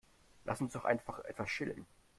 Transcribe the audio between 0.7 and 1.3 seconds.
doch einfach